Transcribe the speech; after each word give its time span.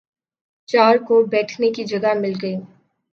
چار 0.69 0.95
کو 0.97 1.21
بیٹھنے 1.25 1.69
کی 1.71 1.83
جگہ 1.83 2.13
مل 2.13 2.33
گئی 2.41 2.55